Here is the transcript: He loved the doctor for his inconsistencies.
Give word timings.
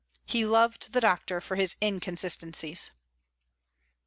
He 0.25 0.47
loved 0.47 0.93
the 0.93 0.99
doctor 0.99 1.39
for 1.39 1.55
his 1.55 1.75
inconsistencies. 1.79 2.89